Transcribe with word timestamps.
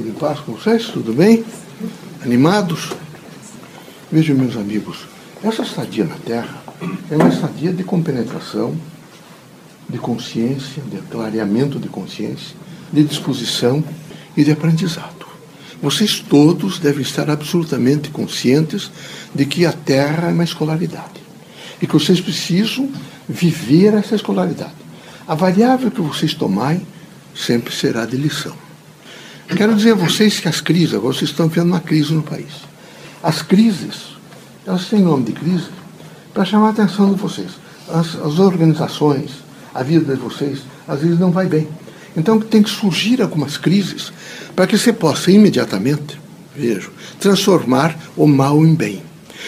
Tudo 0.00 0.08
em 0.08 0.14
paz 0.14 0.40
com 0.40 0.52
vocês? 0.52 0.86
Tudo 0.86 1.12
bem? 1.12 1.44
Animados? 2.22 2.88
Vejam, 4.10 4.34
meus 4.34 4.56
amigos, 4.56 5.00
essa 5.44 5.60
estadia 5.60 6.06
na 6.06 6.14
Terra 6.14 6.56
é 7.10 7.16
uma 7.16 7.28
estadia 7.28 7.70
de 7.70 7.84
compenetração, 7.84 8.74
de 9.86 9.98
consciência, 9.98 10.82
de 10.90 11.02
clareamento 11.02 11.78
de 11.78 11.90
consciência, 11.90 12.56
de 12.90 13.04
disposição 13.04 13.84
e 14.34 14.42
de 14.42 14.50
aprendizado. 14.50 15.26
Vocês 15.82 16.18
todos 16.18 16.78
devem 16.78 17.02
estar 17.02 17.28
absolutamente 17.28 18.08
conscientes 18.08 18.90
de 19.34 19.44
que 19.44 19.66
a 19.66 19.72
Terra 19.72 20.30
é 20.30 20.32
uma 20.32 20.44
escolaridade 20.44 21.20
e 21.78 21.86
que 21.86 21.92
vocês 21.92 22.22
precisam 22.22 22.90
viver 23.28 23.92
essa 23.92 24.14
escolaridade. 24.14 24.72
A 25.28 25.34
variável 25.34 25.90
que 25.90 26.00
vocês 26.00 26.32
tomarem 26.32 26.86
sempre 27.34 27.70
será 27.70 28.06
de 28.06 28.16
lição. 28.16 28.69
Quero 29.56 29.74
dizer 29.74 29.92
a 29.92 29.96
vocês 29.96 30.38
que 30.38 30.48
as 30.48 30.60
crises, 30.60 30.94
agora 30.94 31.12
vocês 31.12 31.30
estão 31.30 31.48
vendo 31.48 31.66
uma 31.66 31.80
crise 31.80 32.14
no 32.14 32.22
país. 32.22 32.52
As 33.22 33.42
crises, 33.42 34.16
elas 34.66 34.86
têm 34.86 35.00
nome 35.00 35.24
de 35.24 35.32
crise 35.32 35.66
para 36.32 36.44
chamar 36.44 36.68
a 36.68 36.70
atenção 36.70 37.12
de 37.12 37.20
vocês. 37.20 37.50
As, 37.88 38.14
as 38.14 38.38
organizações, 38.38 39.30
a 39.74 39.82
vida 39.82 40.14
de 40.14 40.20
vocês, 40.20 40.60
às 40.86 41.00
vezes 41.00 41.18
não 41.18 41.32
vai 41.32 41.46
bem. 41.46 41.68
Então 42.16 42.38
tem 42.40 42.62
que 42.62 42.70
surgir 42.70 43.20
algumas 43.20 43.56
crises 43.56 44.12
para 44.54 44.66
que 44.66 44.78
você 44.78 44.92
possa 44.92 45.30
imediatamente, 45.30 46.18
vejo, 46.54 46.92
transformar 47.18 47.98
o 48.16 48.26
mal 48.26 48.64
em 48.64 48.74
bem. 48.74 49.02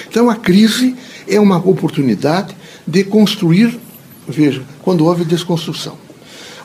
Então 0.09 0.29
a 0.29 0.35
crise 0.35 0.97
é 1.29 1.39
uma 1.39 1.57
oportunidade 1.57 2.55
de 2.87 3.05
construir, 3.05 3.79
veja, 4.27 4.63
quando 4.83 5.05
houve 5.05 5.25
desconstrução. 5.25 5.97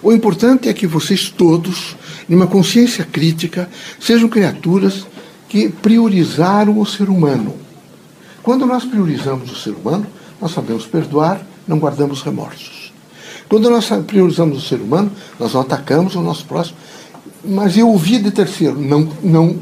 O 0.01 0.11
importante 0.11 0.69
é 0.69 0.73
que 0.73 0.85
vocês 0.85 1.29
todos, 1.29 1.95
numa 2.27 2.47
consciência 2.47 3.03
crítica, 3.03 3.69
sejam 3.99 4.29
criaturas 4.29 5.05
que 5.49 5.69
priorizaram 5.69 6.79
o 6.79 6.85
ser 6.85 7.09
humano. 7.09 7.55
Quando 8.43 8.65
nós 8.65 8.85
priorizamos 8.85 9.51
o 9.51 9.55
ser 9.55 9.71
humano, 9.71 10.05
nós 10.39 10.51
sabemos 10.51 10.85
perdoar, 10.85 11.41
não 11.67 11.79
guardamos 11.79 12.21
remorsos. 12.21 12.93
Quando 13.49 13.69
nós 13.69 13.89
priorizamos 14.05 14.57
o 14.57 14.67
ser 14.67 14.79
humano, 14.79 15.11
nós 15.39 15.53
não 15.53 15.61
atacamos 15.61 16.15
o 16.15 16.21
nosso 16.21 16.45
próximo. 16.45 16.77
Mas 17.43 17.77
eu 17.77 17.87
ouvi 17.89 18.19
de 18.19 18.29
terceiro, 18.29 18.79
não, 18.79 19.09
não 19.23 19.57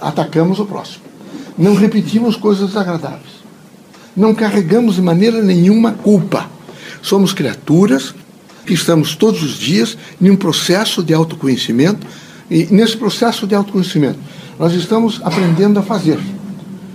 atacamos 0.00 0.60
o 0.60 0.66
próximo. 0.66 1.04
Não 1.56 1.74
repetimos 1.74 2.36
coisas 2.36 2.68
desagradáveis. 2.68 3.40
Não 4.16 4.34
carregamos 4.34 4.96
de 4.96 5.02
maneira 5.02 5.42
nenhuma 5.42 5.92
culpa. 5.92 6.48
Somos 7.02 7.32
criaturas 7.32 8.14
que 8.66 8.74
estamos 8.74 9.14
todos 9.14 9.42
os 9.42 9.58
dias 9.58 9.96
em 10.20 10.30
um 10.30 10.36
processo 10.36 11.02
de 11.02 11.14
autoconhecimento, 11.14 12.06
e 12.50 12.66
nesse 12.70 12.96
processo 12.96 13.46
de 13.46 13.54
autoconhecimento, 13.54 14.18
nós 14.58 14.72
estamos 14.74 15.20
aprendendo 15.24 15.78
a 15.78 15.82
fazer. 15.82 16.18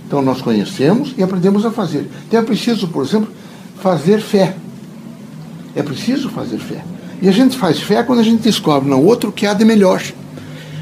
Então, 0.06 0.22
nós 0.22 0.40
conhecemos 0.40 1.14
e 1.16 1.22
aprendemos 1.22 1.64
a 1.64 1.70
fazer. 1.70 2.08
Então, 2.28 2.40
é 2.40 2.42
preciso, 2.42 2.86
por 2.88 3.04
exemplo, 3.04 3.28
fazer 3.80 4.20
fé. 4.20 4.56
É 5.74 5.82
preciso 5.82 6.28
fazer 6.28 6.58
fé. 6.58 6.84
E 7.20 7.28
a 7.28 7.32
gente 7.32 7.56
faz 7.56 7.80
fé 7.80 8.02
quando 8.02 8.20
a 8.20 8.22
gente 8.22 8.42
descobre 8.42 8.88
no 8.88 9.02
outro 9.02 9.30
o 9.30 9.32
que 9.32 9.46
há 9.46 9.54
de 9.54 9.64
melhor. 9.64 10.02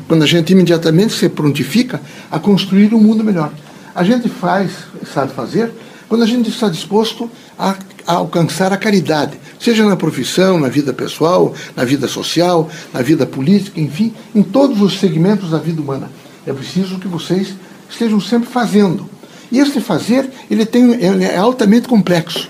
Quando 0.07 0.23
a 0.23 0.27
gente 0.27 0.53
imediatamente 0.53 1.15
se 1.15 1.29
prontifica 1.29 2.01
a 2.31 2.39
construir 2.39 2.93
um 2.93 3.01
mundo 3.01 3.25
melhor. 3.25 3.53
A 3.95 4.05
gente 4.05 4.29
faz, 4.29 4.73
sabe 5.13 5.33
fazer, 5.33 5.73
quando 6.09 6.23
a 6.23 6.27
gente 6.27 6.51
está 6.51 6.69
disposto 6.69 7.31
a, 7.59 7.77
a, 8.07 8.15
alcançar 8.15 8.73
a 8.73 8.77
caridade, 8.77 9.39
seja 9.59 9.85
na 9.85 9.97
profissão, 9.97 10.59
na 10.59 10.69
vida 10.69 10.93
pessoal, 10.93 11.55
na 11.77 11.85
vida 11.85 12.09
social, 12.09 12.69
na 12.93 13.03
vida 13.03 13.27
política, 13.27 13.81
enfim, 13.81 14.13
em 14.35 14.43
todos 14.43 14.81
os 14.81 14.99
segmentos 14.99 15.51
da 15.51 15.59
vida 15.59 15.81
humana. 15.81 16.11
É 16.47 16.53
preciso 16.53 16.99
que 16.99 17.09
vocês 17.09 17.55
estejam 17.89 18.21
sempre 18.21 18.49
fazendo. 18.49 19.09
E 19.51 19.59
este 19.59 19.81
fazer, 19.81 20.29
ele, 20.51 20.67
tem, 20.67 20.93
ele 20.95 21.25
é 21.25 21.37
altamente 21.37 21.89
complexo. 21.89 22.49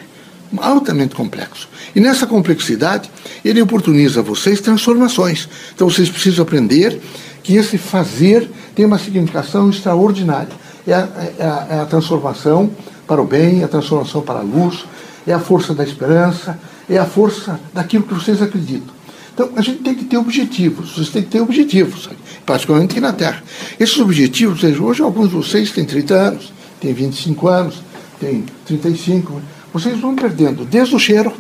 Altamente 0.56 1.14
complexo. 1.14 1.68
E 1.94 2.00
nessa 2.00 2.26
complexidade, 2.26 3.10
ele 3.44 3.60
oportuniza 3.60 4.20
a 4.20 4.22
vocês 4.22 4.60
transformações. 4.60 5.48
Então 5.74 5.88
vocês 5.88 6.08
precisam 6.08 6.42
aprender 6.42 7.00
que 7.42 7.56
esse 7.56 7.76
fazer 7.76 8.48
tem 8.74 8.84
uma 8.84 8.98
significação 8.98 9.68
extraordinária. 9.68 10.48
É 10.86 10.94
a, 10.94 11.08
é 11.38 11.44
a, 11.44 11.66
é 11.70 11.80
a 11.80 11.86
transformação 11.86 12.70
para 13.06 13.20
o 13.20 13.26
bem, 13.26 13.62
a 13.62 13.68
transformação 13.68 14.22
para 14.22 14.40
a 14.40 14.42
luz, 14.42 14.84
é 15.26 15.32
a 15.32 15.38
força 15.38 15.74
da 15.74 15.84
esperança, 15.84 16.58
é 16.88 16.98
a 16.98 17.04
força 17.04 17.60
daquilo 17.72 18.04
que 18.04 18.14
vocês 18.14 18.40
acreditam. 18.42 18.94
Então, 19.32 19.50
a 19.56 19.62
gente 19.62 19.82
tem 19.82 19.94
que 19.94 20.04
ter 20.04 20.16
objetivos, 20.16 20.94
vocês 20.94 21.08
têm 21.08 21.22
que 21.22 21.30
ter 21.30 21.40
objetivos, 21.40 22.08
particularmente 22.46 22.92
aqui 22.92 23.00
na 23.00 23.12
Terra. 23.12 23.42
Esses 23.80 23.98
objetivos, 23.98 24.62
hoje 24.62 25.02
alguns 25.02 25.28
de 25.28 25.34
vocês 25.34 25.72
têm 25.72 25.84
30 25.84 26.14
anos, 26.14 26.52
têm 26.80 26.94
25 26.94 27.48
anos, 27.48 27.82
têm 28.20 28.44
35, 28.64 29.42
vocês 29.72 29.98
vão 29.98 30.14
perdendo 30.14 30.64
desde 30.64 30.94
o 30.94 30.98
cheiro, 31.00 31.32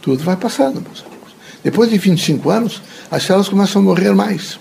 tudo 0.00 0.24
vai 0.24 0.36
passando, 0.36 0.80
meus 0.80 1.04
amigos. 1.04 1.34
Depois 1.62 1.90
de 1.90 1.98
25 1.98 2.48
anos, 2.48 2.80
as 3.10 3.22
células 3.22 3.48
começam 3.48 3.82
a 3.82 3.84
morrer 3.84 4.14
mais. 4.14 4.58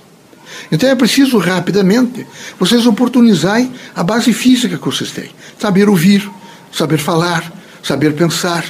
Então 0.70 0.90
é 0.90 0.96
preciso 0.96 1.38
rapidamente 1.38 2.28
vocês 2.60 2.86
oportunizarem 2.86 3.72
a 3.96 4.04
base 4.04 4.34
física 4.34 4.78
que 4.78 4.86
vocês 4.86 5.12
têm. 5.12 5.30
Saber 5.58 5.88
ouvir, 5.88 6.30
saber 6.74 6.98
falar, 6.98 7.52
saber 7.84 8.14
pensar. 8.14 8.66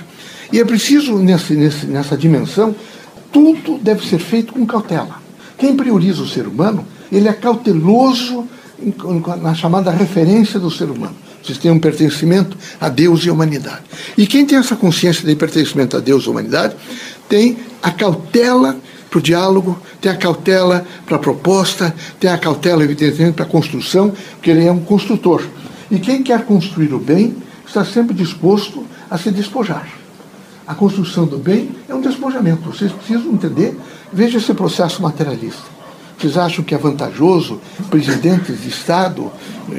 E 0.52 0.60
é 0.60 0.66
preciso, 0.66 1.18
nesse, 1.18 1.54
nesse, 1.54 1.86
nessa 1.86 2.18
dimensão, 2.18 2.76
tudo 3.32 3.78
deve 3.78 4.06
ser 4.08 4.20
feito 4.20 4.54
com 4.54 4.66
cautela. 4.66 5.22
Quem 5.58 5.76
prioriza 5.76 6.22
o 6.22 6.28
ser 6.28 6.48
humano, 6.48 6.86
ele 7.12 7.28
é 7.28 7.34
cauteloso 7.34 8.48
na 9.42 9.54
chamada 9.54 9.92
referência 9.92 10.60
do 10.60 10.72
ser 10.72 10.90
humano. 10.90 11.16
Vocês 11.44 11.58
têm 11.58 11.72
um 11.72 11.80
pertencimento 11.80 12.58
a 12.80 12.90
Deus 12.90 13.26
e 13.26 13.30
à 13.30 13.34
humanidade. 13.34 13.82
E 14.18 14.28
quem 14.28 14.46
tem 14.46 14.58
essa 14.58 14.76
consciência 14.76 15.26
de 15.26 15.36
pertencimento 15.36 15.98
a 15.98 16.00
Deus 16.00 16.26
e 16.26 16.28
à 16.28 16.32
humanidade, 16.32 16.76
tem 17.28 17.58
a 17.82 17.92
cautela 17.92 18.78
para 19.10 19.20
o 19.20 19.22
diálogo, 19.22 19.80
tem 20.00 20.12
a 20.12 20.16
cautela 20.16 20.86
para 21.06 21.18
a 21.18 21.20
proposta, 21.20 21.94
tem 22.20 22.30
a 22.30 22.38
cautela, 22.38 22.84
evidentemente, 22.84 23.34
para 23.34 23.46
a 23.46 23.48
construção, 23.48 24.14
porque 24.34 24.50
ele 24.50 24.66
é 24.66 24.72
um 24.72 24.80
construtor. 24.80 25.44
E 25.90 26.00
quem 26.00 26.24
quer 26.24 26.46
construir 26.46 26.94
o 26.94 27.00
bem 27.00 27.36
está 27.72 27.86
sempre 27.86 28.14
disposto 28.14 28.86
a 29.10 29.18
se 29.18 29.32
despojar. 29.32 29.88
A 30.68 30.76
construção 30.76 31.26
do 31.26 31.38
bem 31.38 31.72
é 31.88 31.96
um 31.96 32.02
despojamento. 32.02 32.70
Vocês 32.70 32.92
precisam 32.92 33.32
entender, 33.32 33.78
veja 34.12 34.38
esse 34.38 34.54
processo 34.54 35.02
materialista. 35.02 35.64
Vocês 36.18 36.38
acham 36.38 36.64
que 36.64 36.76
é 36.76 36.78
vantajoso 36.78 37.60
presidentes 37.90 38.62
de 38.62 38.70
Estado, 38.70 39.32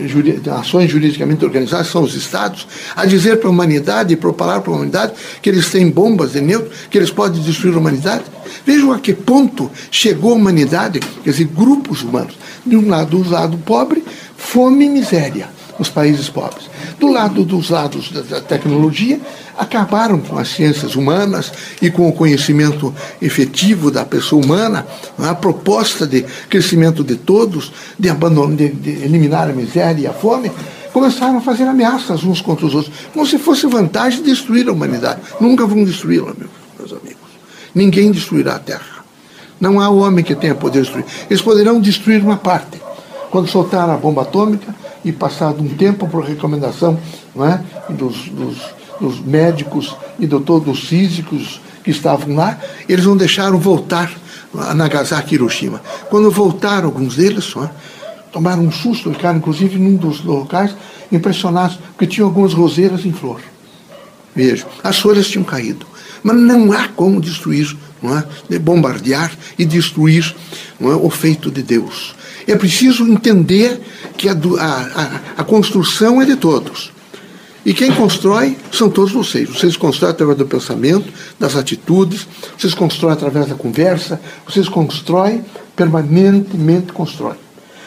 juri, 0.06 0.42
ações 0.50 0.90
juridicamente 0.90 1.44
organizadas, 1.44 1.86
são 1.86 2.02
os 2.02 2.14
Estados, 2.14 2.66
a 2.96 3.06
dizer 3.06 3.38
para 3.38 3.48
a 3.48 3.52
humanidade 3.52 4.12
e 4.12 4.16
propalar 4.16 4.60
para 4.60 4.72
a 4.72 4.76
humanidade 4.76 5.12
que 5.40 5.48
eles 5.48 5.70
têm 5.70 5.88
bombas 5.88 6.32
de 6.32 6.40
neutro, 6.40 6.70
que 6.90 6.98
eles 6.98 7.10
podem 7.10 7.40
destruir 7.42 7.74
a 7.74 7.78
humanidade? 7.78 8.24
Vejam 8.66 8.90
a 8.90 8.98
que 8.98 9.12
ponto 9.12 9.70
chegou 9.90 10.32
a 10.32 10.36
humanidade, 10.36 10.98
quer 10.98 11.30
dizer, 11.30 11.44
grupos 11.44 12.02
humanos. 12.02 12.36
De 12.66 12.76
um 12.76 12.88
lado, 12.88 13.22
do 13.22 13.30
lado 13.30 13.56
pobre, 13.58 14.02
fome 14.36 14.86
e 14.86 14.88
miséria 14.88 15.61
nos 15.78 15.88
países 15.88 16.28
pobres. 16.28 16.70
Do 16.98 17.10
lado 17.10 17.44
dos 17.44 17.70
lados 17.70 18.10
da 18.10 18.40
tecnologia, 18.40 19.20
acabaram 19.56 20.18
com 20.20 20.38
as 20.38 20.48
ciências 20.48 20.96
humanas 20.96 21.52
e 21.80 21.90
com 21.90 22.08
o 22.08 22.12
conhecimento 22.12 22.94
efetivo 23.20 23.90
da 23.90 24.04
pessoa 24.04 24.44
humana, 24.44 24.86
a 25.18 25.34
proposta 25.34 26.06
de 26.06 26.22
crescimento 26.48 27.04
de 27.04 27.16
todos, 27.16 27.72
de, 27.98 28.08
abandono, 28.08 28.56
de, 28.56 28.68
de 28.68 28.90
eliminar 29.04 29.48
a 29.48 29.52
miséria 29.52 30.02
e 30.02 30.06
a 30.06 30.12
fome, 30.12 30.50
começaram 30.92 31.38
a 31.38 31.40
fazer 31.40 31.64
ameaças 31.64 32.22
uns 32.22 32.40
contra 32.40 32.66
os 32.66 32.74
outros, 32.74 32.94
como 33.12 33.26
se 33.26 33.38
fosse 33.38 33.66
vantagem 33.66 34.22
destruir 34.22 34.68
a 34.68 34.72
humanidade. 34.72 35.20
Nunca 35.40 35.66
vão 35.66 35.84
destruí-la, 35.84 36.32
meus 36.78 36.92
amigos. 36.92 37.16
Ninguém 37.74 38.10
destruirá 38.10 38.56
a 38.56 38.58
Terra. 38.58 39.02
Não 39.60 39.80
há 39.80 39.88
homem 39.88 40.24
que 40.24 40.34
tenha 40.34 40.54
poder 40.54 40.82
de 40.82 40.84
destruir. 40.84 41.06
Eles 41.30 41.40
poderão 41.40 41.80
destruir 41.80 42.22
uma 42.22 42.36
parte. 42.36 42.80
Quando 43.32 43.48
soltar 43.48 43.90
a 43.90 43.96
bomba 43.96 44.22
atômica 44.22 44.72
e 45.04 45.10
passado 45.10 45.60
um 45.60 45.68
tempo 45.68 46.06
por 46.06 46.22
recomendação 46.22 46.96
não 47.34 47.44
é, 47.44 47.60
dos, 47.88 48.28
dos 48.28 48.58
dos 49.02 49.20
médicos 49.20 49.96
e 50.18 50.26
do, 50.26 50.40
todos 50.40 50.78
os 50.78 50.88
físicos 50.88 51.60
que 51.82 51.90
estavam 51.90 52.36
lá, 52.36 52.58
eles 52.88 53.04
não 53.04 53.16
deixaram 53.16 53.58
voltar 53.58 54.10
a 54.56 54.72
Nagasaki 54.72 55.34
e 55.34 55.34
Hiroshima. 55.34 55.82
Quando 56.08 56.30
voltaram, 56.30 56.86
alguns 56.86 57.16
deles 57.16 57.52
tomaram 58.30 58.62
um 58.62 58.70
susto, 58.70 59.12
ficaram 59.12 59.38
inclusive 59.38 59.76
num 59.78 59.96
dos 59.96 60.24
locais 60.24 60.74
impressionados, 61.10 61.76
porque 61.88 62.06
tinham 62.06 62.28
algumas 62.28 62.54
roseiras 62.54 63.04
em 63.04 63.12
flor. 63.12 63.40
Veja, 64.34 64.64
as 64.82 64.98
folhas 64.98 65.28
tinham 65.28 65.44
caído. 65.44 65.84
Mas 66.22 66.36
não 66.36 66.72
há 66.72 66.86
como 66.88 67.20
destruir, 67.20 67.76
não 68.00 68.16
é? 68.16 68.24
De 68.48 68.58
bombardear 68.58 69.32
e 69.58 69.64
destruir 69.64 70.34
não 70.78 70.92
é? 70.92 70.94
o 70.94 71.10
feito 71.10 71.50
de 71.50 71.62
Deus. 71.62 72.14
É 72.46 72.56
preciso 72.56 73.06
entender 73.06 73.80
que 74.16 74.28
a, 74.28 74.32
a, 74.32 75.20
a 75.38 75.44
construção 75.44 76.20
é 76.20 76.24
de 76.24 76.36
todos. 76.36 76.92
E 77.64 77.72
quem 77.72 77.92
constrói 77.92 78.56
são 78.72 78.90
todos 78.90 79.12
vocês. 79.12 79.48
Vocês 79.48 79.76
constroem 79.76 80.12
através 80.12 80.36
do 80.36 80.46
pensamento, 80.46 81.12
das 81.38 81.54
atitudes, 81.54 82.26
vocês 82.58 82.74
constroem 82.74 83.12
através 83.12 83.46
da 83.46 83.54
conversa, 83.54 84.20
vocês 84.44 84.68
constroem, 84.68 85.44
permanentemente 85.76 86.92
constroem. 86.92 87.38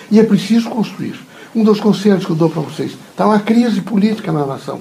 E 0.10 0.20
é 0.20 0.24
preciso 0.24 0.70
construir. 0.70 1.16
Um 1.54 1.64
dos 1.64 1.80
conselhos 1.80 2.26
que 2.26 2.32
eu 2.32 2.36
dou 2.36 2.50
para 2.50 2.62
vocês: 2.62 2.92
está 3.12 3.26
uma 3.26 3.40
crise 3.40 3.82
política 3.82 4.32
na 4.32 4.46
nação. 4.46 4.80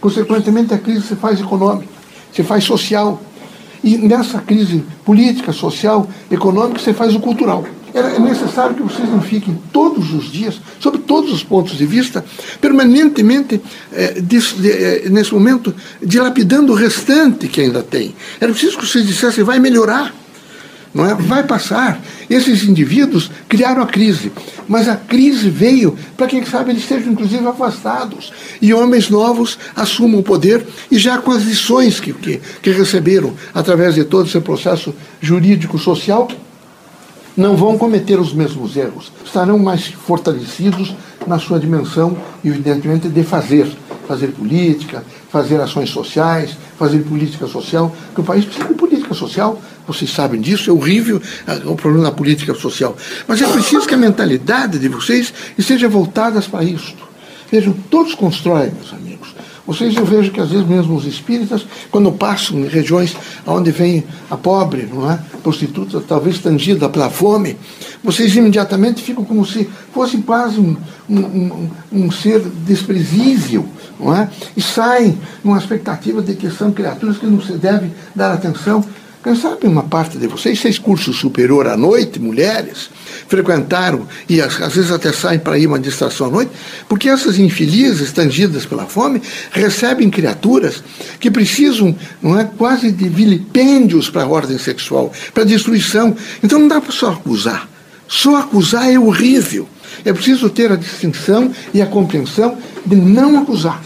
Consequentemente, 0.00 0.72
a 0.74 0.78
crise 0.78 1.06
se 1.06 1.16
faz 1.16 1.40
econômica, 1.40 1.88
se 2.32 2.42
faz 2.44 2.62
social. 2.62 3.20
E 3.82 3.96
nessa 3.98 4.40
crise 4.40 4.84
política, 5.04 5.52
social, 5.52 6.08
econômica, 6.30 6.80
você 6.80 6.92
faz 6.92 7.14
o 7.14 7.20
cultural. 7.20 7.64
É 7.96 8.18
necessário 8.18 8.76
que 8.76 8.82
vocês 8.82 9.08
não 9.08 9.22
fiquem 9.22 9.58
todos 9.72 10.12
os 10.12 10.30
dias, 10.30 10.60
sob 10.78 10.98
todos 10.98 11.32
os 11.32 11.42
pontos 11.42 11.78
de 11.78 11.86
vista, 11.86 12.22
permanentemente, 12.60 13.58
é, 13.90 14.20
de, 14.20 14.38
é, 14.68 15.08
nesse 15.08 15.32
momento, 15.32 15.74
dilapidando 16.02 16.72
o 16.72 16.76
restante 16.76 17.48
que 17.48 17.62
ainda 17.62 17.82
tem. 17.82 18.14
Era 18.38 18.52
preciso 18.52 18.76
que 18.76 18.86
vocês 18.86 19.06
dissessem, 19.06 19.42
vai 19.42 19.58
melhorar 19.58 20.12
não 20.96 21.04
é? 21.04 21.14
vai 21.14 21.42
passar. 21.44 22.00
Esses 22.28 22.64
indivíduos 22.64 23.30
criaram 23.48 23.82
a 23.82 23.86
crise, 23.86 24.32
mas 24.66 24.88
a 24.88 24.96
crise 24.96 25.50
veio 25.50 25.96
para 26.16 26.26
quem 26.26 26.44
sabe 26.44 26.70
eles 26.70 26.86
sejam 26.86 27.12
inclusive 27.12 27.46
afastados 27.46 28.32
e 28.60 28.72
homens 28.72 29.10
novos 29.10 29.58
assumam 29.76 30.20
o 30.20 30.22
poder 30.22 30.66
e 30.90 30.98
já 30.98 31.18
com 31.18 31.30
as 31.30 31.42
lições 31.42 32.00
que, 32.00 32.12
que, 32.14 32.40
que 32.62 32.70
receberam 32.70 33.34
através 33.54 33.94
de 33.94 34.04
todo 34.04 34.26
esse 34.26 34.40
processo 34.40 34.94
jurídico-social 35.20 36.28
não 37.36 37.56
vão 37.56 37.76
cometer 37.76 38.18
os 38.18 38.32
mesmos 38.32 38.76
erros, 38.76 39.12
estarão 39.24 39.58
mais 39.58 39.86
fortalecidos 39.86 40.94
na 41.26 41.38
sua 41.38 41.58
dimensão, 41.58 42.16
evidentemente, 42.44 43.08
de 43.08 43.22
fazer, 43.22 43.66
fazer 44.08 44.28
política, 44.28 45.04
fazer 45.28 45.60
ações 45.60 45.90
sociais, 45.90 46.56
fazer 46.78 47.00
política 47.00 47.46
social, 47.46 47.94
que 48.14 48.20
o 48.20 48.24
país 48.24 48.44
precisa 48.44 48.68
de 48.68 48.74
política 48.74 49.14
social, 49.14 49.60
vocês 49.86 50.10
sabem 50.10 50.40
disso, 50.40 50.70
é 50.70 50.72
horrível 50.72 51.20
o 51.64 51.74
problema 51.74 52.04
da 52.04 52.12
política 52.12 52.54
social. 52.54 52.96
Mas 53.28 53.42
é 53.42 53.46
preciso 53.46 53.86
que 53.86 53.94
a 53.94 53.98
mentalidade 53.98 54.78
de 54.78 54.88
vocês 54.88 55.32
esteja 55.58 55.88
voltada 55.88 56.40
para 56.42 56.64
isto. 56.64 57.06
Vejam, 57.50 57.72
todos 57.90 58.14
constroem, 58.14 58.72
meus 58.72 58.92
amigos. 58.92 59.15
Vocês 59.66 59.96
eu 59.96 60.04
vejo 60.04 60.30
que 60.30 60.40
às 60.40 60.50
vezes 60.50 60.66
mesmo 60.66 60.94
os 60.94 61.04
espíritas, 61.04 61.66
quando 61.90 62.12
passam 62.12 62.60
em 62.60 62.68
regiões 62.68 63.16
onde 63.44 63.72
vem 63.72 64.04
a 64.30 64.36
pobre, 64.36 64.88
não 64.92 65.10
é? 65.10 65.18
prostituta, 65.42 66.00
talvez 66.00 66.38
tangida 66.38 66.88
pela 66.88 67.10
fome, 67.10 67.56
vocês 68.02 68.34
imediatamente 68.36 69.02
ficam 69.02 69.24
como 69.24 69.44
se 69.44 69.68
fossem 69.92 70.22
quase 70.22 70.60
um, 70.60 70.76
um, 71.08 71.18
um, 71.18 71.70
um 71.92 72.10
ser 72.10 72.40
desprezível, 72.40 73.66
não 73.98 74.14
é? 74.14 74.28
E 74.56 74.62
saem 74.62 75.18
numa 75.42 75.58
expectativa 75.58 76.22
de 76.22 76.34
que 76.34 76.50
são 76.50 76.70
criaturas 76.70 77.18
que 77.18 77.26
não 77.26 77.40
se 77.40 77.52
deve 77.54 77.90
dar 78.14 78.32
atenção. 78.32 78.84
Quem 79.26 79.34
sabe 79.34 79.66
uma 79.66 79.82
parte 79.82 80.18
de 80.18 80.28
vocês 80.28 80.56
fez 80.60 80.78
curso 80.78 81.12
superior 81.12 81.66
à 81.66 81.76
noite, 81.76 82.20
mulheres, 82.20 82.88
frequentaram 83.26 84.06
e 84.28 84.40
às, 84.40 84.62
às 84.62 84.76
vezes 84.76 84.92
até 84.92 85.12
saem 85.12 85.40
para 85.40 85.58
ir 85.58 85.66
uma 85.66 85.80
distração 85.80 86.28
à 86.28 86.30
noite, 86.30 86.52
porque 86.88 87.08
essas 87.08 87.36
infelizes, 87.36 88.12
tangidas 88.12 88.64
pela 88.64 88.86
fome, 88.86 89.20
recebem 89.50 90.08
criaturas 90.10 90.80
que 91.18 91.28
precisam, 91.28 91.92
não 92.22 92.38
é, 92.38 92.44
quase 92.44 92.92
de 92.92 93.08
vilipêndios 93.08 94.08
para 94.08 94.22
a 94.22 94.28
ordem 94.28 94.58
sexual, 94.58 95.12
para 95.34 95.42
a 95.42 95.46
destruição. 95.46 96.16
Então 96.40 96.60
não 96.60 96.68
dá 96.68 96.80
para 96.80 96.92
só 96.92 97.10
acusar. 97.10 97.68
Só 98.06 98.36
acusar 98.36 98.92
é 98.92 98.96
horrível. 98.96 99.68
É 100.04 100.12
preciso 100.12 100.48
ter 100.50 100.70
a 100.70 100.76
distinção 100.76 101.50
e 101.74 101.82
a 101.82 101.86
compreensão 101.86 102.58
de 102.86 102.94
não 102.94 103.36
acusar. 103.42 103.82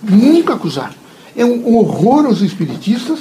Nunca 0.00 0.54
acusar. 0.54 0.94
É 1.36 1.44
um 1.44 1.74
horror 1.74 2.26
aos 2.26 2.40
espiritistas 2.40 3.18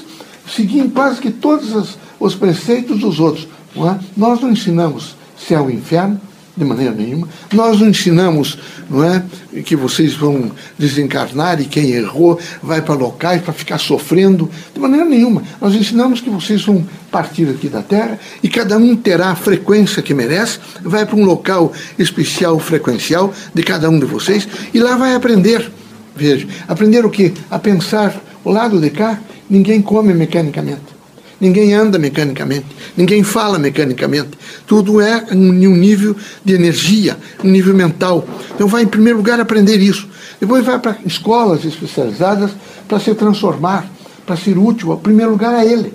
seguindo 0.55 0.91
quase 0.93 1.19
que 1.19 1.31
todos 1.31 1.73
os, 1.73 1.97
os 2.19 2.35
preceitos 2.35 2.99
dos 2.99 3.19
outros. 3.19 3.47
Não 3.75 3.89
é? 3.89 3.99
Nós 4.15 4.41
não 4.41 4.51
ensinamos 4.51 5.15
céu 5.37 5.69
e 5.69 5.75
inferno, 5.75 6.19
de 6.59 6.65
maneira 6.65 6.93
nenhuma. 6.93 7.27
Nós 7.53 7.79
não 7.79 7.87
ensinamos 7.87 8.57
não 8.89 9.03
é, 9.03 9.23
que 9.63 9.75
vocês 9.75 10.13
vão 10.13 10.51
desencarnar 10.77 11.61
e 11.61 11.65
quem 11.65 11.91
errou 11.91 12.37
vai 12.61 12.81
para 12.81 12.95
locais 12.95 13.41
para 13.41 13.53
ficar 13.53 13.77
sofrendo, 13.77 14.49
de 14.73 14.79
maneira 14.79 15.05
nenhuma. 15.05 15.41
Nós 15.61 15.73
ensinamos 15.73 16.19
que 16.19 16.29
vocês 16.29 16.65
vão 16.65 16.85
partir 17.09 17.47
aqui 17.49 17.69
da 17.69 17.81
Terra 17.81 18.19
e 18.43 18.49
cada 18.49 18.77
um 18.77 18.95
terá 18.95 19.29
a 19.29 19.35
frequência 19.35 20.01
que 20.01 20.13
merece, 20.13 20.59
vai 20.81 21.05
para 21.05 21.15
um 21.15 21.23
local 21.23 21.71
especial, 21.97 22.59
frequencial 22.59 23.33
de 23.53 23.63
cada 23.63 23.89
um 23.89 23.97
de 23.97 24.05
vocês 24.05 24.47
e 24.73 24.79
lá 24.79 24.97
vai 24.97 25.15
aprender. 25.15 25.71
Veja, 26.15 26.45
aprender 26.67 27.05
o 27.05 27.09
quê? 27.09 27.33
A 27.49 27.57
pensar 27.57 28.21
o 28.43 28.51
lado 28.51 28.81
de 28.81 28.89
cá 28.89 29.17
Ninguém 29.49 29.81
come 29.81 30.13
mecanicamente. 30.13 30.99
Ninguém 31.39 31.73
anda 31.73 31.97
mecanicamente, 31.97 32.65
ninguém 32.97 33.23
fala 33.23 33.57
mecanicamente. 33.57 34.31
Tudo 34.67 34.99
é 34.99 35.25
um, 35.31 35.49
um 35.49 35.75
nível 35.75 36.13
de 36.43 36.53
energia, 36.53 37.17
um 37.41 37.47
nível 37.47 37.73
mental. 37.73 38.27
Então, 38.53 38.67
vai, 38.67 38.83
em 38.83 38.87
primeiro 38.87 39.19
lugar, 39.19 39.39
aprender 39.39 39.77
isso. 39.77 40.09
Depois, 40.39 40.65
vai 40.65 40.77
para 40.79 40.97
escolas 41.05 41.63
especializadas 41.63 42.51
para 42.89 42.99
se 42.99 43.15
transformar, 43.15 43.89
para 44.25 44.35
ser 44.35 44.57
útil. 44.57 44.91
O 44.91 44.97
primeiro 44.97 45.31
lugar 45.31 45.53
é 45.53 45.65
ele. 45.65 45.93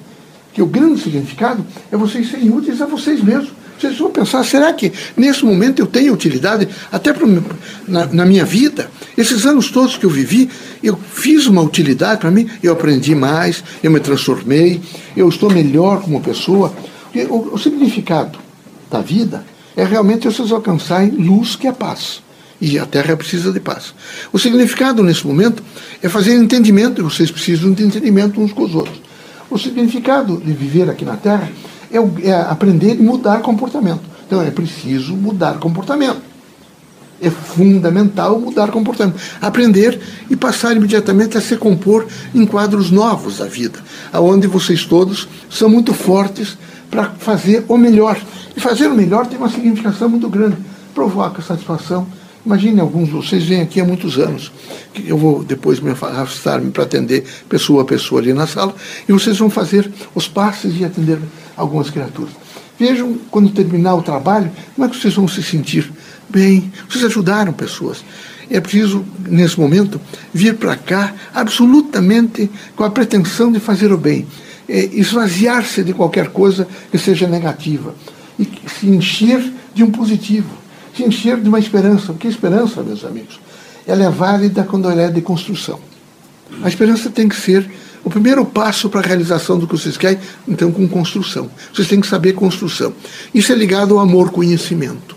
Que 0.54 0.62
o 0.62 0.66
grande 0.66 1.02
significado 1.02 1.64
é 1.92 1.96
vocês 1.96 2.30
serem 2.30 2.50
úteis 2.50 2.80
a 2.80 2.86
vocês 2.86 3.22
mesmos. 3.22 3.52
Vocês 3.78 3.98
vão 3.98 4.10
pensar, 4.10 4.44
será 4.44 4.72
que 4.72 4.92
nesse 5.16 5.44
momento 5.44 5.80
eu 5.80 5.86
tenho 5.86 6.12
utilidade 6.12 6.68
até 6.90 7.12
pro, 7.12 7.26
na, 7.86 8.06
na 8.06 8.24
minha 8.24 8.44
vida? 8.44 8.90
Esses 9.16 9.44
anos 9.46 9.70
todos 9.70 9.96
que 9.96 10.04
eu 10.04 10.10
vivi, 10.10 10.48
eu 10.82 10.96
fiz 10.96 11.46
uma 11.46 11.60
utilidade 11.60 12.20
para 12.20 12.30
mim, 12.30 12.48
eu 12.62 12.72
aprendi 12.72 13.14
mais, 13.14 13.62
eu 13.82 13.90
me 13.90 14.00
transformei, 14.00 14.80
eu 15.16 15.28
estou 15.28 15.50
melhor 15.50 16.02
como 16.02 16.20
pessoa. 16.20 16.74
O, 17.28 17.54
o 17.54 17.58
significado 17.58 18.38
da 18.90 19.00
vida 19.00 19.44
é 19.76 19.84
realmente 19.84 20.26
vocês 20.26 20.52
alcançarem 20.52 21.10
luz 21.10 21.56
que 21.56 21.66
é 21.66 21.72
paz. 21.72 22.22
E 22.60 22.78
a 22.78 22.86
Terra 22.86 23.16
precisa 23.16 23.52
de 23.52 23.60
paz. 23.60 23.92
O 24.32 24.38
significado 24.38 25.02
nesse 25.02 25.26
momento 25.26 25.62
é 26.02 26.08
fazer 26.08 26.34
entendimento, 26.34 27.02
vocês 27.02 27.30
precisam 27.30 27.72
de 27.72 27.82
entendimento 27.82 28.40
uns 28.40 28.52
com 28.52 28.62
os 28.62 28.74
outros. 28.74 29.02
O 29.50 29.58
significado 29.58 30.38
de 30.38 30.52
viver 30.52 30.88
aqui 30.88 31.04
na 31.04 31.16
Terra 31.16 31.50
é, 31.96 32.28
é 32.28 32.34
aprender 32.34 32.94
e 32.94 33.02
mudar 33.02 33.40
comportamento. 33.40 34.02
Então 34.26 34.42
é 34.42 34.50
preciso 34.50 35.14
mudar 35.14 35.58
comportamento. 35.58 36.20
É 37.20 37.30
fundamental 37.30 38.38
mudar 38.38 38.70
comportamento. 38.70 39.20
Aprender 39.40 40.00
e 40.28 40.36
passar 40.36 40.76
imediatamente 40.76 41.38
a 41.38 41.40
se 41.40 41.56
compor 41.56 42.06
em 42.34 42.44
quadros 42.44 42.90
novos 42.90 43.38
da 43.38 43.46
vida, 43.46 43.78
aonde 44.12 44.46
vocês 44.46 44.84
todos 44.84 45.28
são 45.48 45.68
muito 45.68 45.94
fortes 45.94 46.58
para 46.90 47.10
fazer 47.18 47.64
o 47.68 47.76
melhor. 47.76 48.20
E 48.56 48.60
fazer 48.60 48.88
o 48.88 48.94
melhor 48.94 49.26
tem 49.26 49.38
uma 49.38 49.48
significação 49.48 50.08
muito 50.08 50.28
grande. 50.28 50.56
Provoca 50.94 51.40
satisfação. 51.40 52.06
Imagine 52.44 52.80
alguns 52.80 53.08
vocês 53.08 53.42
vêm 53.44 53.62
aqui 53.62 53.80
há 53.80 53.84
muitos 53.84 54.18
anos. 54.18 54.52
Eu 55.06 55.16
vou 55.16 55.42
depois 55.42 55.80
me 55.80 55.90
afastar-me 55.90 56.70
para 56.70 56.82
atender 56.82 57.24
pessoa 57.48 57.82
a 57.82 57.84
pessoa 57.86 58.20
ali 58.20 58.34
na 58.34 58.46
sala. 58.46 58.74
E 59.08 59.12
vocês 59.12 59.38
vão 59.38 59.48
fazer 59.48 59.90
os 60.14 60.28
passes 60.28 60.78
e 60.78 60.84
atender 60.84 61.18
algumas 61.56 61.90
criaturas. 61.90 62.32
Vejam, 62.78 63.16
quando 63.30 63.50
terminar 63.50 63.94
o 63.94 64.02
trabalho, 64.02 64.50
como 64.74 64.86
é 64.86 64.90
que 64.90 64.96
vocês 64.96 65.14
vão 65.14 65.28
se 65.28 65.42
sentir? 65.42 65.90
Bem, 66.28 66.72
vocês 66.88 67.04
ajudaram 67.04 67.52
pessoas. 67.52 68.04
É 68.50 68.60
preciso, 68.60 69.04
nesse 69.20 69.58
momento, 69.58 70.00
vir 70.32 70.54
para 70.56 70.76
cá 70.76 71.14
absolutamente 71.32 72.50
com 72.76 72.84
a 72.84 72.90
pretensão 72.90 73.50
de 73.50 73.60
fazer 73.60 73.92
o 73.92 73.98
bem. 73.98 74.26
É, 74.68 74.86
esvaziar-se 74.92 75.84
de 75.84 75.92
qualquer 75.92 76.28
coisa 76.28 76.66
que 76.90 76.98
seja 76.98 77.26
negativa. 77.26 77.94
E 78.38 78.48
se 78.68 78.88
encher 78.88 79.52
de 79.74 79.84
um 79.84 79.90
positivo. 79.90 80.50
Se 80.96 81.04
encher 81.04 81.40
de 81.40 81.48
uma 81.48 81.58
esperança. 81.58 82.12
Porque 82.12 82.26
a 82.26 82.30
esperança, 82.30 82.82
meus 82.82 83.04
amigos, 83.04 83.40
ela 83.86 84.04
é 84.04 84.10
válida 84.10 84.64
quando 84.64 84.90
ela 84.90 85.02
é 85.02 85.10
de 85.10 85.20
construção. 85.20 85.78
A 86.62 86.68
esperança 86.68 87.10
tem 87.10 87.28
que 87.28 87.36
ser 87.36 87.70
o 88.04 88.10
primeiro 88.10 88.44
passo 88.44 88.88
para 88.90 89.00
a 89.00 89.02
realização 89.02 89.58
do 89.58 89.66
que 89.66 89.76
vocês 89.76 89.96
querem, 89.96 90.18
então, 90.46 90.70
com 90.70 90.86
construção. 90.86 91.50
Vocês 91.72 91.88
têm 91.88 92.00
que 92.00 92.06
saber 92.06 92.34
construção. 92.34 92.92
Isso 93.34 93.50
é 93.50 93.54
ligado 93.54 93.94
ao 93.94 94.00
amor-conhecimento. 94.00 95.16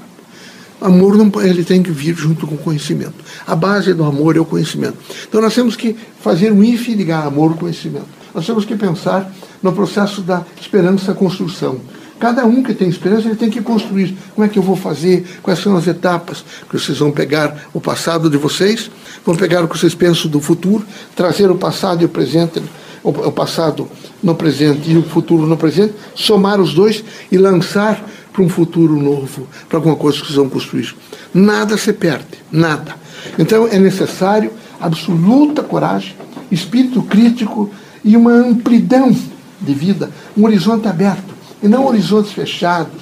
Amor 0.79 1.17
não, 1.17 1.31
ele 1.41 1.63
tem 1.63 1.81
que 1.81 1.91
vir 1.91 2.15
junto 2.15 2.45
com 2.45 2.55
conhecimento. 2.55 3.15
A 3.45 3.55
base 3.55 3.93
do 3.93 4.03
amor 4.03 4.37
é 4.37 4.39
o 4.39 4.45
conhecimento. 4.45 4.97
Então 5.27 5.41
nós 5.41 5.53
temos 5.53 5.75
que 5.75 5.95
fazer 6.21 6.51
um 6.51 6.63
if 6.63 6.87
ligar 6.89 7.25
amor 7.25 7.53
e 7.55 7.59
conhecimento. 7.59 8.05
Nós 8.33 8.45
temos 8.45 8.63
que 8.63 8.75
pensar 8.75 9.33
no 9.61 9.73
processo 9.73 10.21
da 10.21 10.45
esperança-construção. 10.61 11.81
Cada 12.19 12.45
um 12.45 12.63
que 12.63 12.73
tem 12.73 12.89
esperança, 12.89 13.27
ele 13.27 13.35
tem 13.35 13.49
que 13.49 13.61
construir. 13.61 14.15
Como 14.33 14.45
é 14.45 14.49
que 14.49 14.57
eu 14.57 14.63
vou 14.63 14.75
fazer? 14.75 15.25
Quais 15.41 15.59
são 15.59 15.75
as 15.75 15.87
etapas? 15.87 16.43
Que 16.69 16.77
vocês 16.77 16.97
vão 16.97 17.11
pegar 17.11 17.67
o 17.73 17.81
passado 17.81 18.29
de 18.29 18.37
vocês, 18.37 18.89
vão 19.27 19.35
pegar 19.35 19.61
o 19.61 19.67
que 19.67 19.77
vocês 19.77 19.93
pensam 19.93 20.31
do 20.31 20.39
futuro, 20.39 20.85
trazer 21.13 21.51
o 21.51 21.55
passado 21.55 22.01
e 22.01 22.05
o 22.05 22.09
presente, 22.09 22.63
o 23.03 23.31
passado 23.31 23.89
no 24.23 24.33
presente 24.33 24.89
e 24.89 24.97
o 24.97 25.03
futuro 25.03 25.45
no 25.45 25.57
presente, 25.57 25.93
somar 26.15 26.61
os 26.61 26.73
dois 26.73 27.03
e 27.29 27.37
lançar 27.37 28.01
para 28.31 28.41
um 28.41 28.47
futuro 28.47 28.95
novo, 28.95 29.45
para 29.67 29.79
alguma 29.79 29.97
coisa 29.97 30.17
que 30.17 30.27
vocês 30.27 30.37
vão 30.37 30.47
construir. 30.47 30.95
Nada 31.33 31.77
se 31.77 31.91
perde, 31.91 32.37
nada. 32.49 32.95
Então 33.37 33.67
é 33.67 33.77
necessário 33.77 34.49
absoluta 34.79 35.61
coragem, 35.61 36.15
espírito 36.49 37.01
crítico 37.01 37.69
e 38.05 38.15
uma 38.15 38.31
amplidão 38.31 39.13
de 39.59 39.73
vida, 39.73 40.09
um 40.37 40.45
horizonte 40.45 40.87
aberto 40.87 41.35
e 41.61 41.67
não 41.67 41.85
horizontes 41.85 42.31
fechados, 42.31 43.01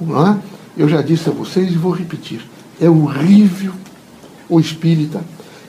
não 0.00 0.24
é? 0.24 0.38
Eu 0.76 0.88
já 0.88 1.02
disse 1.02 1.28
a 1.28 1.32
vocês 1.32 1.72
e 1.72 1.76
vou 1.76 1.90
repetir. 1.90 2.46
É 2.80 2.88
horrível 2.88 3.72
o 4.48 4.60
espírita 4.60 5.20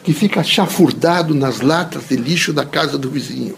que 0.05 0.13
fica 0.13 0.43
chafurdado 0.43 1.33
nas 1.33 1.61
latas 1.61 2.03
de 2.07 2.15
lixo 2.15 2.53
da 2.53 2.63
casa 2.63 2.95
do 2.95 3.09
vizinho. 3.09 3.57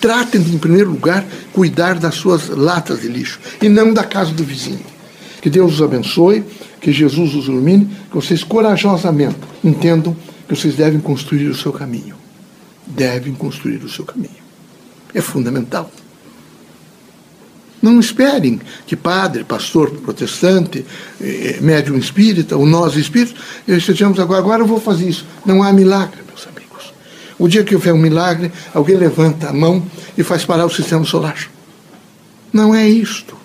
Tratem 0.00 0.40
de, 0.40 0.54
em 0.54 0.58
primeiro 0.58 0.90
lugar, 0.90 1.22
cuidar 1.52 1.98
das 1.98 2.14
suas 2.14 2.48
latas 2.48 3.02
de 3.02 3.08
lixo 3.08 3.38
e 3.60 3.68
não 3.68 3.92
da 3.92 4.02
casa 4.02 4.32
do 4.32 4.42
vizinho. 4.42 4.84
Que 5.42 5.50
Deus 5.50 5.74
os 5.74 5.82
abençoe, 5.82 6.42
que 6.80 6.90
Jesus 6.90 7.34
os 7.34 7.46
ilumine, 7.46 7.84
que 8.08 8.14
vocês 8.14 8.42
corajosamente 8.42 9.36
entendam 9.62 10.16
que 10.48 10.56
vocês 10.56 10.74
devem 10.74 10.98
construir 10.98 11.48
o 11.48 11.54
seu 11.54 11.72
caminho. 11.72 12.16
Devem 12.86 13.34
construir 13.34 13.84
o 13.84 13.88
seu 13.88 14.04
caminho. 14.04 14.46
É 15.12 15.20
fundamental. 15.20 15.90
Não 17.80 18.00
esperem 18.00 18.60
que 18.86 18.96
padre, 18.96 19.44
pastor 19.44 19.90
protestante, 19.90 20.84
eh, 21.20 21.58
médium 21.60 21.98
espírita, 21.98 22.56
ou 22.56 22.66
nós 22.66 22.96
espíritos, 22.96 23.34
estejamos 23.68 24.18
agora, 24.18 24.40
agora 24.40 24.62
eu 24.62 24.66
vou 24.66 24.80
fazer 24.80 25.08
isso. 25.08 25.26
Não 25.44 25.62
há 25.62 25.72
milagre, 25.72 26.20
meus 26.26 26.46
amigos. 26.46 26.92
O 27.38 27.46
dia 27.48 27.62
que 27.62 27.74
houver 27.74 27.92
um 27.92 27.98
milagre, 27.98 28.50
alguém 28.74 28.96
levanta 28.96 29.50
a 29.50 29.52
mão 29.52 29.84
e 30.16 30.22
faz 30.22 30.44
parar 30.44 30.64
o 30.64 30.70
sistema 30.70 31.04
solar. 31.04 31.38
Não 32.52 32.74
é 32.74 32.88
isto. 32.88 33.36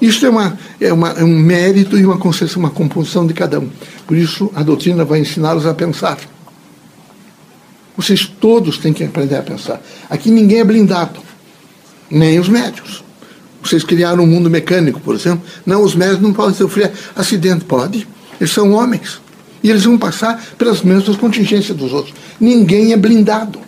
Isto 0.00 0.26
é, 0.26 0.28
uma, 0.28 0.58
é, 0.80 0.92
uma, 0.92 1.10
é 1.12 1.24
um 1.24 1.38
mérito 1.38 1.98
e 1.98 2.04
uma 2.04 2.18
concessão, 2.18 2.60
uma 2.60 2.70
composição 2.70 3.26
de 3.26 3.32
cada 3.32 3.58
um. 3.58 3.70
Por 4.06 4.16
isso, 4.16 4.52
a 4.54 4.62
doutrina 4.62 5.04
vai 5.04 5.20
ensiná-los 5.20 5.64
a 5.64 5.72
pensar. 5.72 6.18
Vocês 7.96 8.26
todos 8.26 8.76
têm 8.76 8.92
que 8.92 9.04
aprender 9.04 9.36
a 9.36 9.42
pensar. 9.42 9.80
Aqui 10.10 10.30
ninguém 10.30 10.58
é 10.58 10.64
blindado, 10.64 11.20
nem 12.10 12.38
os 12.38 12.48
médios. 12.48 13.02
Vocês 13.64 13.82
criaram 13.82 14.24
um 14.24 14.26
mundo 14.26 14.50
mecânico, 14.50 15.00
por 15.00 15.14
exemplo. 15.14 15.42
Não, 15.64 15.82
os 15.82 15.94
médicos 15.94 16.22
não 16.22 16.32
podem 16.32 16.54
sofrer 16.54 16.92
acidente. 17.16 17.64
Pode. 17.64 18.06
Eles 18.40 18.52
são 18.52 18.72
homens. 18.72 19.20
E 19.62 19.70
eles 19.70 19.84
vão 19.84 19.96
passar 19.96 20.42
pelas 20.58 20.82
mesmas 20.82 21.16
contingências 21.16 21.76
dos 21.76 21.92
outros. 21.92 22.14
Ninguém 22.38 22.92
é 22.92 22.96
blindado. 22.96 23.58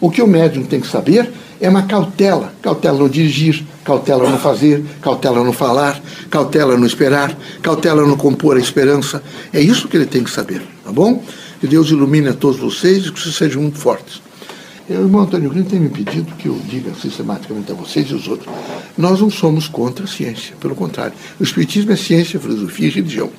O 0.00 0.10
que 0.10 0.20
o 0.20 0.26
médium 0.26 0.64
tem 0.64 0.80
que 0.80 0.88
saber 0.88 1.30
é 1.60 1.68
uma 1.68 1.82
cautela. 1.82 2.52
Cautela 2.60 2.98
no 2.98 3.08
dirigir, 3.08 3.64
cautela 3.84 4.28
no 4.28 4.38
fazer, 4.38 4.84
cautela 5.00 5.44
no 5.44 5.52
falar, 5.52 6.02
cautela 6.30 6.76
no 6.76 6.86
esperar, 6.86 7.36
cautela 7.62 8.04
no 8.04 8.16
compor 8.16 8.56
a 8.56 8.60
esperança. 8.60 9.22
É 9.52 9.60
isso 9.60 9.86
que 9.86 9.96
ele 9.96 10.06
tem 10.06 10.24
que 10.24 10.30
saber, 10.30 10.62
tá 10.84 10.90
bom? 10.90 11.22
Que 11.60 11.66
Deus 11.66 11.90
ilumine 11.90 12.28
a 12.28 12.34
todos 12.34 12.58
vocês 12.58 13.06
e 13.06 13.12
que 13.12 13.20
vocês 13.20 13.34
sejam 13.36 13.62
muito 13.62 13.78
fortes. 13.78 14.22
O 14.90 15.04
irmão 15.04 15.20
Antônio 15.20 15.48
Green 15.50 15.62
tem 15.62 15.78
me 15.78 15.88
pedido 15.88 16.34
que 16.34 16.48
eu 16.48 16.60
diga 16.68 16.92
sistematicamente 17.00 17.70
a 17.70 17.76
vocês 17.76 18.10
e 18.10 18.14
os 18.14 18.26
outros. 18.26 18.52
Nós 18.98 19.20
não 19.20 19.30
somos 19.30 19.68
contra 19.68 20.04
a 20.04 20.08
ciência, 20.08 20.56
pelo 20.58 20.74
contrário. 20.74 21.12
O 21.38 21.44
Espiritismo 21.44 21.92
é 21.92 21.96
ciência, 21.96 22.40
filosofia 22.40 22.88
e 22.88 22.90
religião. 22.90 23.30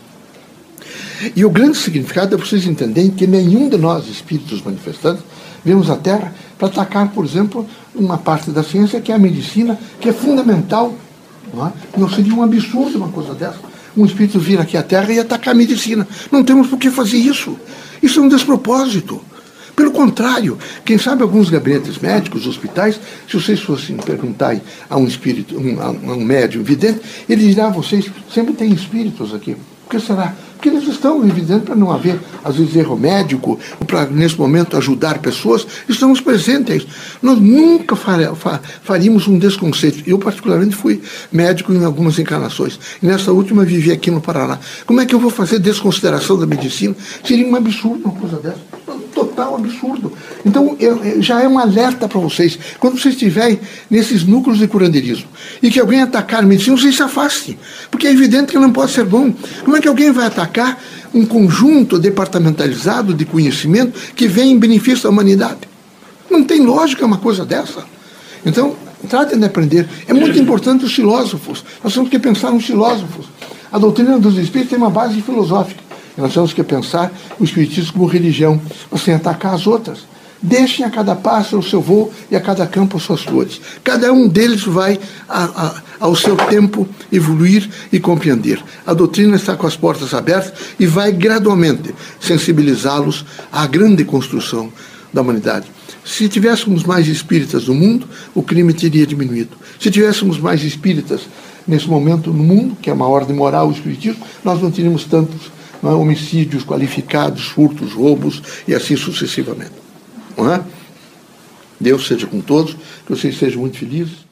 E 1.35 1.43
o 1.43 1.49
grande 1.49 1.77
significado 1.77 2.33
é 2.33 2.37
vocês 2.37 2.65
entenderem 2.65 3.11
que 3.11 3.27
nenhum 3.27 3.67
de 3.67 3.77
nós, 3.77 4.07
espíritos 4.07 4.61
manifestantes, 4.61 5.23
vemos 5.63 5.89
a 5.89 5.97
Terra 5.97 6.33
para 6.57 6.69
atacar, 6.69 7.09
por 7.09 7.25
exemplo, 7.25 7.67
uma 7.93 8.17
parte 8.17 8.49
da 8.49 8.63
ciência 8.63 9.01
que 9.01 9.11
é 9.11 9.15
a 9.15 9.19
medicina, 9.19 9.77
que 9.99 10.07
é 10.07 10.13
fundamental. 10.13 10.95
Não, 11.53 11.67
é? 11.67 11.73
não 11.97 12.09
seria 12.09 12.33
um 12.33 12.43
absurdo 12.43 12.97
uma 12.97 13.09
coisa 13.09 13.33
dessa. 13.33 13.59
Um 13.97 14.05
espírito 14.05 14.39
vir 14.39 14.57
aqui 14.57 14.77
à 14.77 14.83
Terra 14.83 15.11
e 15.11 15.19
atacar 15.19 15.53
a 15.53 15.57
medicina. 15.57 16.07
Não 16.31 16.45
temos 16.45 16.67
por 16.67 16.79
que 16.79 16.89
fazer 16.89 17.17
isso. 17.17 17.59
Isso 18.01 18.21
é 18.21 18.23
um 18.23 18.29
despropósito. 18.29 19.21
Pelo 19.81 19.93
contrário, 19.93 20.59
quem 20.85 20.99
sabe 20.99 21.23
alguns 21.23 21.49
gabinetes 21.49 21.97
médicos, 21.97 22.45
hospitais, 22.45 22.99
se 23.27 23.33
vocês 23.33 23.59
fossem 23.61 23.97
perguntar 23.97 24.55
a 24.87 24.95
um 24.95 25.07
espírito, 25.07 25.57
um, 25.57 25.81
a 25.81 25.89
um 25.89 26.23
médium 26.23 26.61
vidente, 26.61 27.01
ele 27.27 27.47
dirá 27.47 27.65
a 27.65 27.71
vocês, 27.71 28.05
sempre 28.31 28.53
tem 28.53 28.71
espíritos 28.71 29.33
aqui. 29.33 29.55
Por 29.55 29.97
que 29.97 30.05
será? 30.05 30.35
Porque 30.53 30.69
eles 30.69 30.87
estão 30.87 31.27
evidentes 31.27 31.63
para 31.63 31.75
não 31.75 31.91
haver, 31.91 32.19
às 32.43 32.57
vezes, 32.57 32.75
erro 32.75 32.95
médico, 32.95 33.57
para, 33.87 34.05
nesse 34.05 34.37
momento, 34.37 34.77
ajudar 34.77 35.17
pessoas, 35.17 35.65
estamos 35.89 36.21
presentes. 36.21 36.85
Nós 37.19 37.39
nunca 37.39 37.95
faríamos 38.83 39.27
um 39.27 39.39
desconceito. 39.39 40.03
Eu, 40.07 40.19
particularmente, 40.19 40.75
fui 40.75 41.01
médico 41.31 41.73
em 41.73 41.83
algumas 41.83 42.19
encarnações. 42.19 42.79
E 43.01 43.07
nessa 43.07 43.31
última, 43.31 43.65
vivi 43.65 43.91
aqui 43.91 44.11
no 44.11 44.21
Paraná. 44.21 44.59
Como 44.85 45.01
é 45.01 45.07
que 45.07 45.15
eu 45.15 45.19
vou 45.19 45.31
fazer 45.31 45.57
desconsideração 45.57 46.37
da 46.37 46.45
medicina? 46.45 46.95
Seria 47.25 47.47
um 47.47 47.55
absurdo 47.55 48.03
uma 48.05 48.13
coisa 48.13 48.37
dessa 48.37 48.80
total 49.41 49.55
absurdo. 49.55 50.13
Então, 50.45 50.75
eu, 50.79 51.21
já 51.21 51.41
é 51.41 51.47
um 51.47 51.57
alerta 51.57 52.07
para 52.07 52.19
vocês. 52.19 52.57
Quando 52.79 52.99
vocês 52.99 53.15
estiverem 53.15 53.59
nesses 53.89 54.23
núcleos 54.23 54.59
de 54.59 54.67
curandeirismo 54.67 55.27
e 55.61 55.69
que 55.71 55.79
alguém 55.79 56.01
atacar 56.01 56.43
a 56.43 56.45
medicina, 56.45 56.77
vocês 56.77 56.95
se 56.95 57.01
afastem. 57.01 57.57
Porque 57.89 58.07
é 58.07 58.11
evidente 58.11 58.51
que 58.51 58.59
não 58.59 58.71
pode 58.71 58.91
ser 58.91 59.05
bom. 59.05 59.33
Como 59.63 59.75
é 59.75 59.81
que 59.81 59.87
alguém 59.87 60.11
vai 60.11 60.27
atacar 60.27 60.79
um 61.13 61.25
conjunto 61.25 61.97
departamentalizado 61.97 63.13
de 63.13 63.25
conhecimento 63.25 63.99
que 64.15 64.27
vem 64.27 64.51
em 64.51 64.59
benefício 64.59 65.03
da 65.03 65.09
humanidade? 65.09 65.59
Não 66.29 66.43
tem 66.43 66.61
lógica 66.65 67.05
uma 67.05 67.17
coisa 67.17 67.43
dessa. 67.43 67.83
Então, 68.45 68.75
tratem 69.09 69.37
de 69.37 69.45
aprender. 69.45 69.87
É 70.07 70.13
muito 70.13 70.37
importante 70.37 70.85
os 70.85 70.93
filósofos. 70.93 71.63
Nós 71.83 71.93
temos 71.93 72.09
que 72.09 72.19
pensar 72.19 72.51
nos 72.51 72.65
filósofos. 72.65 73.25
A 73.71 73.77
doutrina 73.77 74.19
dos 74.19 74.37
espíritos 74.37 74.69
tem 74.69 74.77
uma 74.77 74.89
base 74.89 75.21
filosófica. 75.21 75.90
Nós 76.17 76.33
temos 76.33 76.53
que 76.53 76.63
pensar 76.63 77.11
o 77.39 77.43
Espiritismo 77.43 77.93
como 77.93 78.05
religião, 78.05 78.61
sem 78.97 79.13
atacar 79.13 79.53
as 79.53 79.65
outras. 79.65 80.11
Deixem 80.43 80.83
a 80.83 80.89
cada 80.89 81.15
pássaro 81.15 81.59
o 81.59 81.63
seu 81.63 81.79
voo 81.79 82.11
e 82.31 82.35
a 82.35 82.41
cada 82.41 82.65
campo 82.65 82.97
as 82.97 83.03
suas 83.03 83.21
flores. 83.21 83.61
Cada 83.83 84.11
um 84.11 84.27
deles 84.27 84.63
vai, 84.63 84.99
a, 85.29 85.43
a, 85.43 85.81
ao 85.99 86.15
seu 86.15 86.35
tempo, 86.35 86.87
evoluir 87.11 87.69
e 87.91 87.99
compreender. 87.99 88.59
A 88.85 88.93
doutrina 88.93 89.35
está 89.35 89.55
com 89.55 89.67
as 89.67 89.77
portas 89.77 90.15
abertas 90.15 90.53
e 90.79 90.87
vai 90.87 91.11
gradualmente 91.11 91.93
sensibilizá-los 92.19 93.23
à 93.51 93.67
grande 93.67 94.03
construção 94.03 94.73
da 95.13 95.21
humanidade. 95.21 95.67
Se 96.03 96.27
tivéssemos 96.27 96.83
mais 96.83 97.07
espíritas 97.07 97.67
no 97.67 97.75
mundo, 97.75 98.07
o 98.33 98.41
crime 98.41 98.73
teria 98.73 99.05
diminuído. 99.05 99.55
Se 99.79 99.91
tivéssemos 99.91 100.39
mais 100.39 100.63
espíritas 100.63 101.21
nesse 101.67 101.87
momento 101.87 102.33
no 102.33 102.43
mundo, 102.43 102.75
que 102.81 102.89
é 102.89 102.93
uma 102.93 103.07
ordem 103.07 103.35
moral, 103.35 103.67
o 103.67 103.71
espiritismo, 103.71 104.25
nós 104.43 104.59
não 104.59 104.71
teríamos 104.71 105.05
tantos 105.05 105.51
é? 105.83 105.87
homicídios 105.87 106.63
qualificados, 106.63 107.45
furtos, 107.45 107.93
roubos 107.93 108.41
e 108.67 108.73
assim 108.73 108.95
sucessivamente. 108.95 109.73
É? 110.37 110.63
Deus 111.79 112.07
seja 112.07 112.27
com 112.27 112.41
todos, 112.41 112.73
que 112.73 113.09
vocês 113.09 113.37
sejam 113.37 113.61
muito 113.61 113.77
felizes. 113.77 114.30